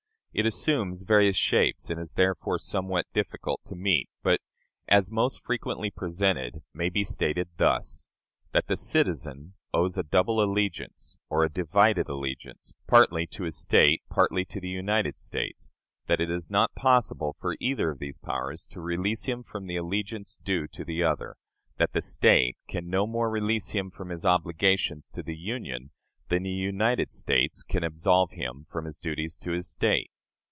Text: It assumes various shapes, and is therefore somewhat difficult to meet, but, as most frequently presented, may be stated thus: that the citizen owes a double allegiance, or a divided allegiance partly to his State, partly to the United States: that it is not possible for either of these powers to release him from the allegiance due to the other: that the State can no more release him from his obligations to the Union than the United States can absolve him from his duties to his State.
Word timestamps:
It 0.33 0.45
assumes 0.45 1.03
various 1.03 1.35
shapes, 1.35 1.89
and 1.89 1.99
is 1.99 2.13
therefore 2.13 2.57
somewhat 2.57 3.05
difficult 3.13 3.65
to 3.65 3.75
meet, 3.75 4.07
but, 4.23 4.39
as 4.87 5.11
most 5.11 5.41
frequently 5.41 5.91
presented, 5.91 6.63
may 6.73 6.87
be 6.87 7.03
stated 7.03 7.49
thus: 7.57 8.07
that 8.53 8.67
the 8.67 8.77
citizen 8.77 9.55
owes 9.73 9.97
a 9.97 10.03
double 10.03 10.41
allegiance, 10.41 11.17
or 11.29 11.43
a 11.43 11.49
divided 11.51 12.07
allegiance 12.07 12.71
partly 12.87 13.27
to 13.27 13.43
his 13.43 13.57
State, 13.59 14.03
partly 14.09 14.45
to 14.45 14.61
the 14.61 14.69
United 14.69 15.17
States: 15.17 15.69
that 16.07 16.21
it 16.21 16.31
is 16.31 16.49
not 16.49 16.73
possible 16.75 17.35
for 17.41 17.57
either 17.59 17.89
of 17.91 17.99
these 17.99 18.17
powers 18.17 18.65
to 18.67 18.79
release 18.79 19.25
him 19.25 19.43
from 19.43 19.67
the 19.67 19.75
allegiance 19.75 20.37
due 20.45 20.65
to 20.65 20.85
the 20.85 21.03
other: 21.03 21.35
that 21.77 21.91
the 21.91 21.99
State 22.01 22.55
can 22.69 22.89
no 22.89 23.05
more 23.05 23.29
release 23.29 23.71
him 23.71 23.91
from 23.91 24.07
his 24.07 24.25
obligations 24.25 25.09
to 25.09 25.21
the 25.21 25.35
Union 25.35 25.91
than 26.29 26.43
the 26.43 26.51
United 26.51 27.11
States 27.11 27.63
can 27.63 27.83
absolve 27.83 28.31
him 28.31 28.65
from 28.69 28.85
his 28.85 28.97
duties 28.97 29.35
to 29.35 29.51
his 29.51 29.69
State. 29.69 30.09